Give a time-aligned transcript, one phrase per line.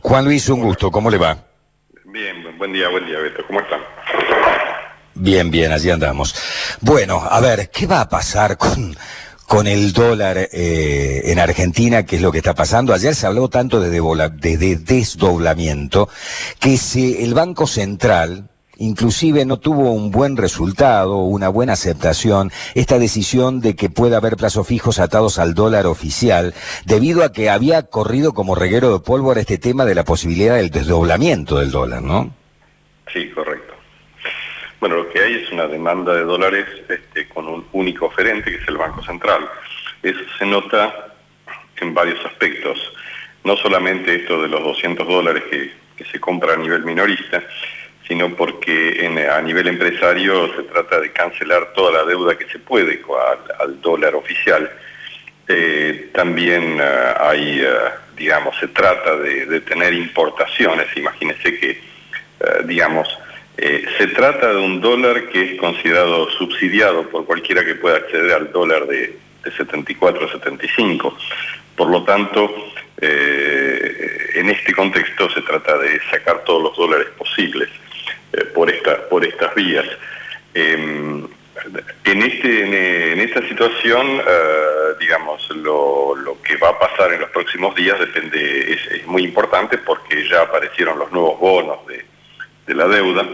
[0.00, 1.38] Juan Luis, un gusto, ¿cómo le va?
[2.04, 3.80] Bien, buen día, buen día, Beto, ¿cómo están?
[5.14, 6.34] Bien, bien, allí andamos.
[6.80, 8.96] Bueno, a ver, ¿qué va a pasar con,
[9.46, 12.04] con el dólar eh, en Argentina?
[12.04, 12.94] ¿Qué es lo que está pasando?
[12.94, 16.08] Ayer se habló tanto de, de, desdoblamiento
[16.60, 18.48] que si el Banco Central,
[18.78, 24.36] inclusive no tuvo un buen resultado, una buena aceptación, esta decisión de que pueda haber
[24.36, 26.54] plazos fijos atados al dólar oficial,
[26.84, 30.70] debido a que había corrido como reguero de pólvora este tema de la posibilidad del
[30.70, 32.34] desdoblamiento del dólar, ¿no?
[33.12, 33.74] Sí, correcto.
[34.80, 38.58] Bueno, lo que hay es una demanda de dólares este, con un único oferente, que
[38.58, 39.48] es el Banco Central.
[40.02, 41.14] Eso se nota
[41.80, 42.78] en varios aspectos.
[43.42, 47.42] No solamente esto de los 200 dólares que, que se compra a nivel minorista,
[48.08, 53.02] sino porque a nivel empresario se trata de cancelar toda la deuda que se puede
[53.60, 54.68] al, dólar oficial.
[55.46, 57.68] Eh, también eh, hay, eh,
[58.16, 60.86] digamos, se trata de, tener importaciones.
[60.96, 61.80] Imagínense que,
[62.64, 63.06] digamos,
[63.56, 68.52] se trata de un dólar que es considerado subsidiado por cualquiera que pueda acceder al
[68.52, 71.18] dólar de, de 74 75.
[71.76, 77.68] Por lo tanto, en este contexto se trata de sacar todos los dólares posibles.
[78.38, 79.86] Eh, por, esta, por estas vías.
[80.54, 81.26] Em,
[82.04, 87.74] en, este, en, esta situación, eh, digamos, lo, que va a pasar en los próximos
[87.74, 92.04] días depende, es, muy importante porque ya aparecieron los nuevos bonos de,
[92.74, 93.26] la deuda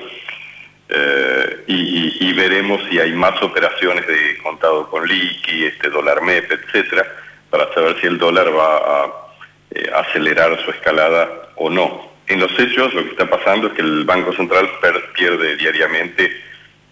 [0.89, 7.07] eh, y, veremos si hay más operaciones de contado con liqui, este dólar MEP, etcétera,
[7.51, 12.14] para saber si el dólar va a acelerar su escalada o no.
[12.27, 14.69] En los hechos lo que está pasando es que el Banco Central
[15.15, 16.41] pierde diariamente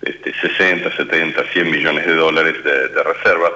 [0.02, 3.52] este, 60, 70, 100 millones de dólares de, reservas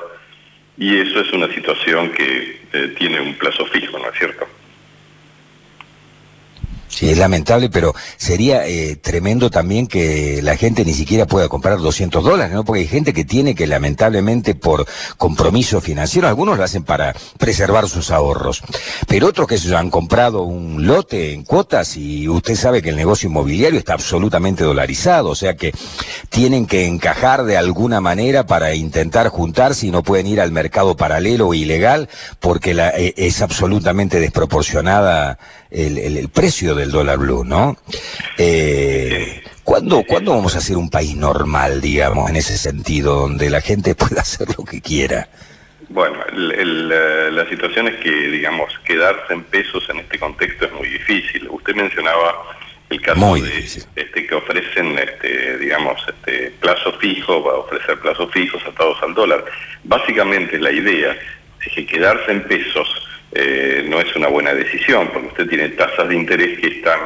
[0.78, 4.46] y eso es una situación que eh, tiene un plazo fijo, ¿no es cierto?
[6.96, 11.76] Sí, es lamentable, pero sería eh, tremendo también que la gente ni siquiera pueda comprar
[11.76, 12.64] 200 dólares, ¿no?
[12.64, 14.86] Porque hay gente que tiene que lamentablemente por
[15.18, 18.62] compromiso financiero, algunos lo hacen para preservar sus ahorros,
[19.08, 22.96] pero otros que se han comprado un lote en cuotas y usted sabe que el
[22.96, 25.74] negocio inmobiliario está absolutamente dolarizado, o sea que
[26.30, 30.96] tienen que encajar de alguna manera para intentar juntarse y no pueden ir al mercado
[30.96, 32.08] paralelo o ilegal
[32.40, 35.38] porque eh, es absolutamente desproporcionada
[35.70, 37.76] el, precio del dólar blue, ¿no?
[38.38, 43.94] Eh, ¿cuándo, vamos a ser un país normal, digamos, en ese sentido, donde la gente
[43.94, 45.28] pueda hacer lo que quiera?
[45.88, 51.48] Bueno, la situación es que, digamos, quedarse en pesos en este contexto es muy difícil.
[51.48, 52.56] Usted mencionaba
[52.90, 53.58] el caso de
[53.96, 59.14] este, que ofrecen, este, digamos, este, plazo fijo, va a ofrecer plazos fijos atados al
[59.14, 59.44] dólar.
[59.84, 61.16] Básicamente la idea
[61.74, 63.06] que quedarse en pesos
[63.38, 66.98] eh, no es una buena decisión, porque usted tiene tasas de interés que están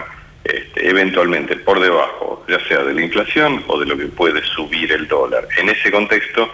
[0.44, 4.92] este, eventualmente por debajo, ya sea de la inflación o de lo que puede subir
[4.92, 5.48] el dólar.
[5.58, 6.52] En ese contexto,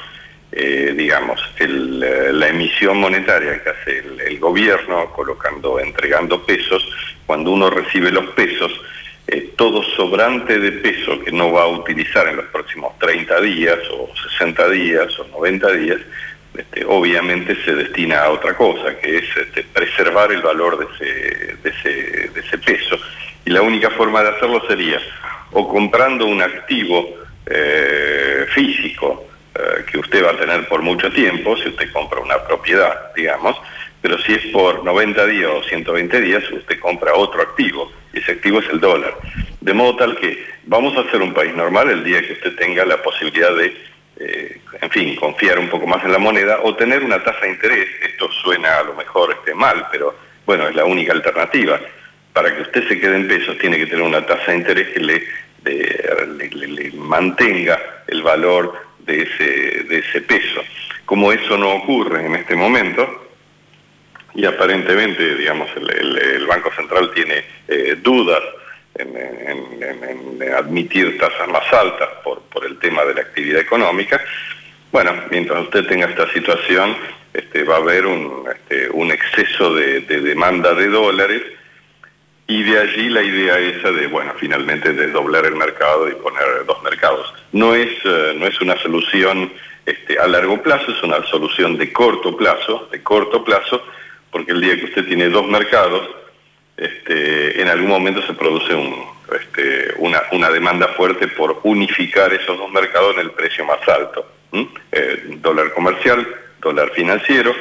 [0.53, 1.69] eh, digamos, eh,
[2.33, 6.83] la emisión monetaria que hace el, gobierno, colocando, entregando pesos,
[7.27, 8.73] cuando uno recibe los pesos,
[9.57, 14.09] todo sobrante de peso que no va a utilizar en los próximos 30 días o
[14.39, 16.01] 60 días o 90 días,
[16.57, 22.59] este, obviamente se destina a otra cosa, que es este, preservar el valor de ese,
[22.59, 22.99] peso.
[23.45, 25.01] Y la única forma de hacerlo sería
[25.53, 27.09] o comprando un activo
[27.47, 32.43] eh, físico eh, que usted va a tener por mucho tiempo, si usted compra una
[32.45, 33.57] propiedad, digamos,
[34.01, 38.33] pero si es por 90 días o 120 días, usted compra otro activo, y ese
[38.33, 39.15] activo es el dólar.
[39.61, 42.85] De modo tal que vamos a ser un país normal el día que usted tenga
[42.85, 43.77] la posibilidad de
[44.19, 47.51] eh, en fin, confiar un poco más en la moneda o tener una tasa de
[47.51, 47.89] interés.
[48.03, 51.81] Esto suena a lo mejor este, mal, pero bueno, es la única alternativa.
[52.33, 55.01] Para que usted se quede en pesos tiene que tener una tasa de interés que
[55.01, 55.37] le,
[56.95, 60.63] mantenga el valor de ese, de ese peso.
[61.05, 63.27] Como eso no ocurre en este momento,
[64.37, 68.41] y aparentemente, digamos, el, Banco Central tiene eh, dudas
[68.99, 74.21] en, admitir tasas más altas por, por el tema de la actividad económica.
[74.91, 76.97] Bueno, mientras usted tenga esta situación,
[77.37, 81.43] este, va a haber un, este, un exceso de, demanda de dólares
[82.47, 86.65] y de allí la idea esa de, bueno, finalmente de doblar el mercado y poner
[86.65, 87.35] dos mercados.
[87.53, 89.53] No es, eh, no es una solución
[89.85, 93.83] este, a largo plazo, es una solución de corto plazo, de corto plazo,
[94.31, 96.09] porque el día que usted tiene dos mercados,
[96.77, 98.75] este, en algún momento se produce
[99.35, 104.27] este, una, demanda fuerte por unificar esos dos mercados en el precio más alto.
[105.41, 106.27] Dólar comercial,
[106.61, 107.55] dólar financiero,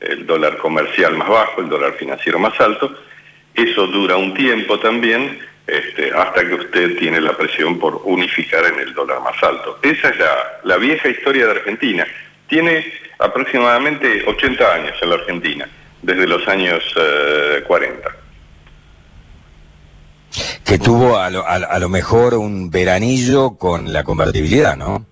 [0.00, 2.92] el dólar comercial más bajo, el dólar financiero más alto,
[3.54, 8.80] Eso dura un tiempo también, este, hasta que usted tiene la presión por unificar en
[8.80, 9.78] el dólar más alto.
[9.82, 10.16] Esa es
[10.64, 12.06] la, vieja historia de Argentina.
[12.48, 15.68] Tiene aproximadamente 80 años en la Argentina,
[16.00, 16.82] desde los años
[17.66, 18.21] 40.
[20.62, 25.06] Eh, que tuvo a lo, a lo mejor un veranillo con la convertibilidad, ¿no?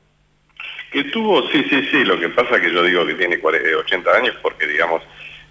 [0.90, 4.36] Que tuvo, sí, sí, sí, lo que pasa que yo digo que tiene 80 años
[4.42, 5.02] porque, digamos,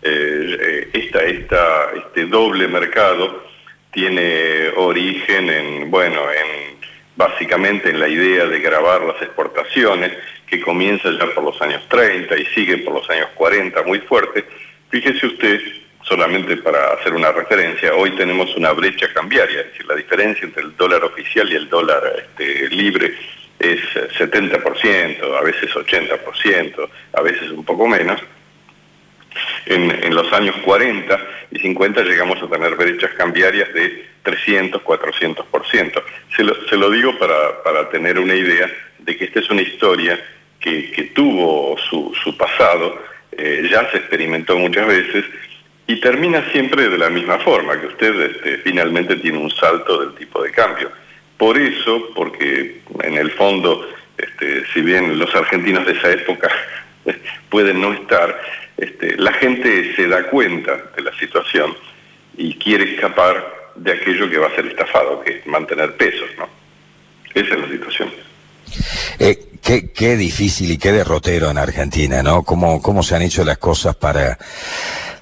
[0.01, 3.45] eh, esta, esta, este doble mercado
[3.91, 6.77] tiene origen en, bueno, en
[7.15, 10.11] básicamente en la idea de grabar las exportaciones,
[10.47, 14.45] que comienza ya por los años 30 y sigue por los años 40 muy fuerte.
[14.89, 15.61] Fíjese usted,
[16.03, 20.63] solamente para hacer una referencia, hoy tenemos una brecha cambiaria, es decir, la diferencia entre
[20.63, 23.13] el dólar oficial y el dólar este, libre
[23.59, 23.81] es
[24.17, 28.21] 70%, a veces 80%, a veces un poco menos.
[29.65, 31.19] En, los años 40
[31.51, 36.03] y 50 llegamos a tener brechas cambiarias de 300, 400%.
[36.35, 38.69] Se lo, se lo digo para, tener una idea
[38.99, 40.19] de que esta es una historia
[40.59, 45.25] que, tuvo su, pasado, eh, ya se experimentó muchas veces
[45.89, 50.13] y termina siempre de la misma forma, que usted este, finalmente tiene un salto del
[50.13, 50.91] tipo de cambio.
[51.35, 56.47] Por eso, porque en el fondo, este, si bien los argentinos de esa época
[57.49, 58.39] pueden no estar,
[58.77, 61.75] este, la gente se da cuenta de la situación
[62.37, 66.47] y quiere escapar de aquello que va a ser estafado, que es mantener pesos, ¿no?
[67.33, 68.11] Esa es la situación.
[69.17, 72.43] Eh, qué, qué, difícil y qué derrotero en Argentina, ¿no?
[72.43, 74.37] ¿Cómo, cómo se han hecho las cosas para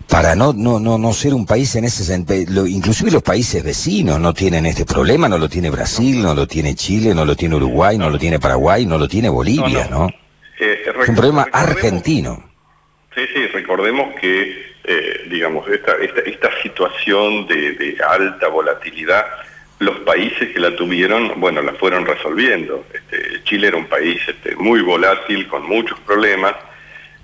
[0.10, 2.66] para no, no, no, no ser un país en ese sentido.
[2.66, 6.76] Inclusive los países vecinos no tienen este problema, no lo tiene Brasil, no lo tiene
[6.76, 10.10] Chile, no lo tiene Uruguay, no lo tiene Paraguay, no lo tiene Bolivia, ¿no?
[10.60, 12.44] Eh, es un problema argentino.
[13.14, 19.26] Sí, sí, recordemos que, eh, digamos, esta, esta, esta situación de, alta volatilidad,
[19.80, 22.86] los países que la tuvieron, bueno, la fueron resolviendo.
[22.94, 26.56] Este, Chile era un país este, muy volátil, con muchos problemas,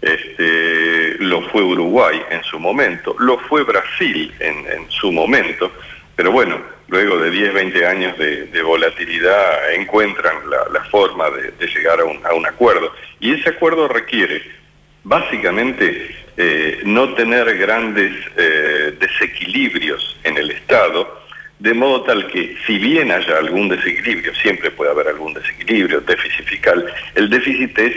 [0.03, 5.71] este, lo fue Uruguay en su momento, lo fue Brasil en, su momento,
[6.15, 12.33] pero bueno, luego de 10, 20 años de, volatilidad encuentran la, forma de, llegar a
[12.33, 12.93] un, acuerdo.
[13.19, 14.41] Y ese acuerdo requiere
[15.03, 21.23] básicamente eh, no tener grandes eh, desequilibrios en el Estado,
[21.59, 26.45] de modo tal que si bien haya algún desequilibrio, siempre puede haber algún desequilibrio, déficit
[26.45, 26.85] fiscal,
[27.15, 27.93] el déficit es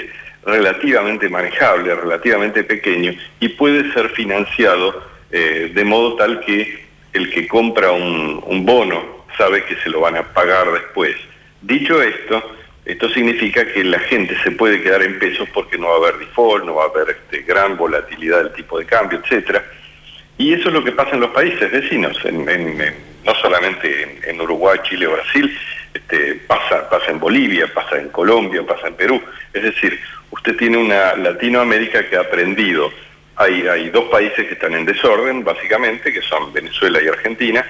[0.47, 5.03] relativamente manejable, relativamente pequeño y puede ser financiado
[5.33, 10.17] eh, de modo tal que el que compra un, bono sabe que se lo van
[10.17, 11.17] a pagar después.
[11.63, 12.43] Dicho esto,
[12.85, 16.19] esto significa que la gente se puede quedar en pesos porque no va a haber
[16.19, 19.65] default, no va a haber este, gran volatilidad del tipo de cambio, etcétera.
[20.39, 22.17] Y eso es lo que pasa en los países vecinos,
[23.27, 25.59] no solamente en, Uruguay, Chile o Brasil,
[25.93, 29.21] este, pasa, pasa en Bolivia, pasa en Colombia, pasa en Perú.
[29.53, 29.99] Es decir,
[30.31, 32.93] usted tiene una Latinoamérica que ha aprendido.
[33.37, 37.67] Hay, dos países que están en desorden, básicamente, que son Venezuela y Argentina,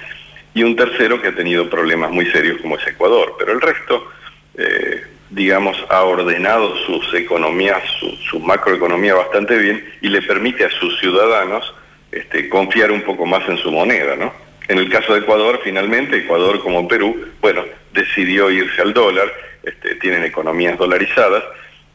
[0.53, 3.35] y un tercero que ha tenido problemas muy serios como es Ecuador.
[3.37, 4.11] Pero el resto,
[4.57, 7.83] eh, digamos, ha ordenado sus economías,
[8.29, 11.73] su, macroeconomía bastante bien y le permite a sus ciudadanos
[12.11, 14.46] este, confiar un poco más en su moneda, ¿no?
[14.67, 19.31] En el caso de Ecuador, finalmente, Ecuador como Perú, bueno, decidió irse al dólar,
[19.63, 21.43] este, tienen economías dolarizadas,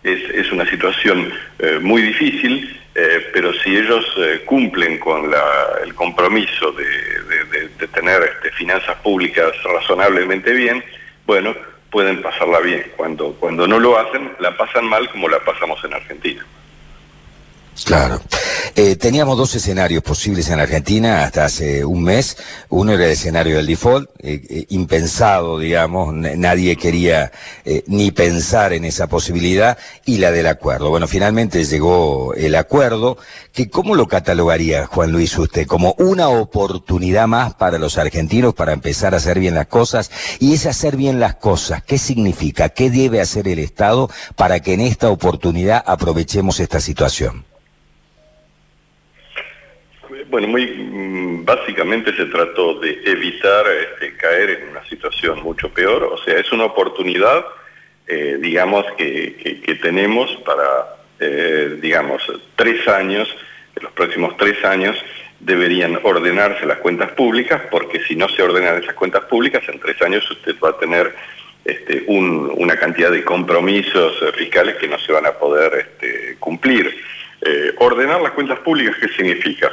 [0.03, 5.31] es, una situación eh, muy difícil, eh, pero si ellos eh, cumplen con
[5.85, 6.87] el compromiso de,
[7.95, 10.83] tener este, finanzas públicas razonablemente bien,
[11.27, 11.55] bueno,
[11.91, 12.85] pueden pasarla bien.
[12.97, 16.45] Cuando, cuando no lo hacen, la pasan mal como la pasamos en Argentina.
[17.85, 18.21] Claro.
[18.75, 22.37] Eh, teníamos dos escenarios posibles en Argentina hasta hace un mes.
[22.69, 27.33] Uno era el escenario del default, eh, eh, impensado, digamos, nadie quería
[27.87, 30.91] ni pensar en esa posibilidad, y la del acuerdo.
[30.91, 33.19] Bueno, finalmente llegó el acuerdo,
[33.53, 35.67] que ¿cómo lo catalogaría, Juan Luis, usted?
[35.67, 40.11] Como una oportunidad más para los argentinos para empezar a hacer bien las cosas.
[40.39, 42.69] Y ese hacer bien las cosas, ¿qué significa?
[42.71, 47.52] ¿Qué debe hacer el Estado para que en esta oportunidad aprovechemos esta situación?
[50.33, 56.05] Bueno, muy mm, básicamente se trató de evitar este, caer en una situación mucho peor,
[56.05, 57.45] o sea, es una oportunidad,
[58.07, 62.23] eh, digamos, que, tenemos para, eh, digamos,
[62.57, 63.29] tres años,
[63.79, 64.97] los próximos tres años
[65.39, 70.01] deberían ordenarse las cuentas públicas, porque si no se ordenan esas cuentas públicas, en tres
[70.01, 71.15] años usted va a tener
[71.63, 76.87] este, una cantidad de compromisos fiscales que no se van a poder este, cumplir.
[77.45, 79.71] Eh, ordenar las cuentas públicas, ¿qué significa?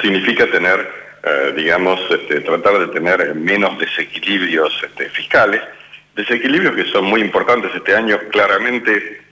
[0.00, 5.62] Significa tener eh, digamos, este, tratar de tener menos desequilibrios este, fiscales,
[6.14, 9.22] desequilibrios que son muy importantes este año, claramente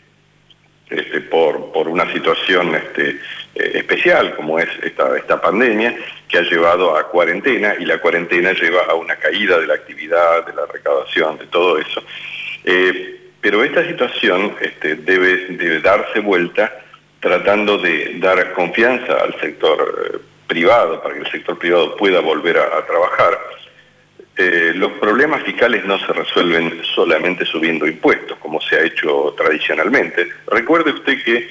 [0.88, 3.21] este, por, por, una situación eh,
[3.54, 5.95] especial como es esta, esta pandemia,
[6.26, 10.47] que ha llevado a cuarentena y la cuarentena lleva a una caída de la actividad,
[10.47, 12.02] de la recaudación, de todo eso.
[12.64, 16.73] Eh, pero esta situación debe, debe darse vuelta
[17.21, 22.85] tratando de dar confianza al sector privado, para que el sector privado pueda volver a,
[22.85, 23.38] trabajar.
[24.37, 30.28] Eh, los problemas fiscales no se resuelven solamente subiendo impuestos, como se ha hecho tradicionalmente.
[30.47, 31.49] Recuerde usted que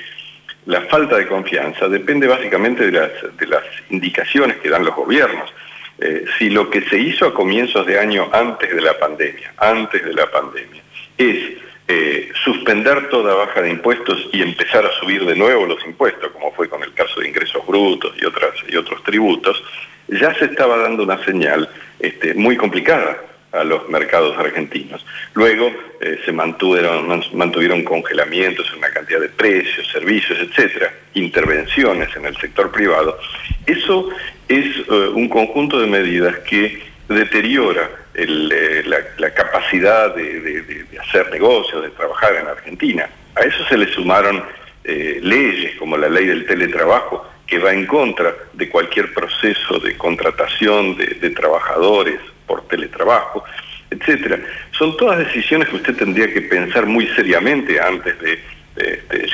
[0.67, 5.51] la falta de confianza depende básicamente de las, de las indicaciones que dan los gobiernos.
[5.99, 10.03] Eh, si lo que se hizo a comienzos de año antes de la pandemia, antes
[10.03, 10.83] de la pandemia,
[11.17, 16.31] es eh, suspender toda baja de impuestos y empezar a subir de nuevo los impuestos,
[16.31, 19.61] como fue con el caso de ingresos brutos y, otras, y otros tributos,
[20.07, 21.69] ya se estaba dando una señal
[21.99, 23.17] este, muy complicada
[23.51, 25.05] a los mercados argentinos.
[25.33, 32.25] Luego eh, se mantuvieron, mantuvieron congelamientos en una cantidad de precios, servicios, etcétera, intervenciones en
[32.25, 33.19] el sector privado.
[33.65, 34.09] Eso
[34.47, 38.83] es eh, un conjunto de medidas que deteriora eh,
[39.17, 43.09] la, capacidad de, hacer negocios, de trabajar en Argentina.
[43.35, 44.43] A eso se le sumaron
[44.83, 49.97] eh, leyes como la ley del teletrabajo, que va en contra de cualquier proceso de
[49.97, 53.43] contratación de, trabajadores por teletrabajo,
[53.89, 54.39] etcétera.
[54.71, 58.39] Son todas decisiones que usted tendría que pensar muy seriamente antes de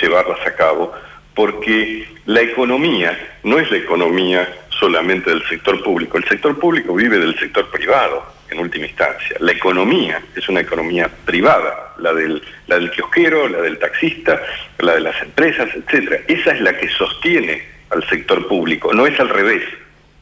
[0.01, 0.93] llevarlas a cabo,
[1.35, 6.17] porque la economía no es la economía solamente del sector público.
[6.17, 9.37] El sector público vive del sector privado, en última instancia.
[9.39, 14.41] La economía es una economía privada, la del, la del kiosquero, la del taxista,
[14.79, 16.21] la de las empresas, etc.
[16.27, 19.63] Esa es la que sostiene al sector público, no es al revés,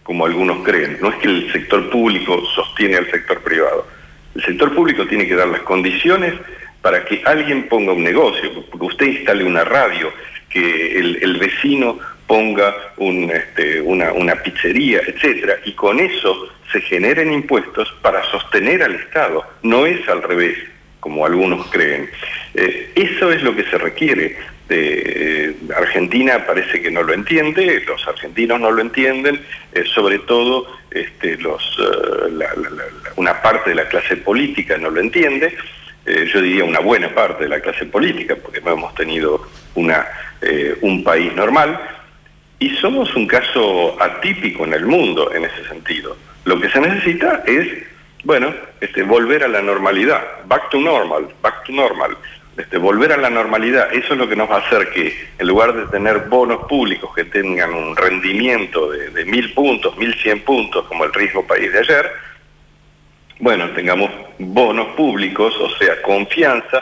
[0.03, 0.97] como algunos creen.
[1.01, 3.87] No es que el sector público sostiene al sector privado.
[4.35, 6.33] El sector público tiene que dar las condiciones
[6.81, 10.11] para que alguien ponga un negocio, porque usted instale una radio,
[10.49, 12.73] que el vecino ponga
[13.33, 19.43] este, una, pizzería, etcétera, y con eso se generen impuestos para sostener al Estado.
[19.63, 20.57] No es al revés,
[20.99, 22.09] como algunos creen.
[22.53, 24.35] Eh, eso es lo que se requiere.
[24.67, 29.39] Eh, Argentina parece que no lo entiende, los argentinos no lo entienden,
[29.73, 31.37] eh, sobre todo este,
[33.15, 35.55] una parte de la clase política no lo entiende,
[36.05, 39.47] yo diría una buena parte de la clase política, porque no hemos tenido
[40.81, 41.94] un país normal,
[42.59, 46.15] y somos un caso atípico en el mundo en ese sentido.
[46.45, 47.67] Lo que se necesita es,
[48.23, 52.15] bueno, este, volver a la normalidad, back to normal, back to normal.
[52.57, 55.47] Este, volver a la normalidad, eso es lo que nos va a hacer que en
[55.47, 60.85] lugar de tener bonos públicos que tengan un rendimiento de, mil puntos, mil cien puntos,
[60.85, 62.11] como el riesgo país de ayer,
[63.39, 64.09] bueno, tengamos
[64.39, 66.81] bonos públicos, o sea, confianza,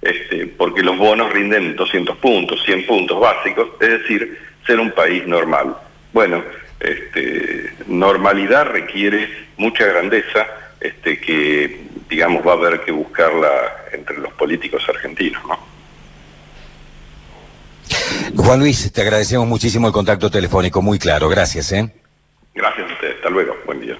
[0.00, 5.26] este, porque los bonos rinden 200 puntos, 100 puntos básicos, es decir, ser un país
[5.26, 5.76] normal.
[6.12, 6.42] Bueno,
[6.80, 10.46] este, normalidad requiere mucha grandeza
[10.80, 13.50] este, que, digamos, va a haber que buscarla
[13.92, 15.58] entre los políticos argentinos, ¿no?
[18.36, 21.72] Juan Luis, te agradecemos muchísimo el contacto telefónico, muy claro, gracias.
[21.72, 21.92] ¿eh?
[22.54, 23.98] Gracias a ustedes, hasta luego, buen día.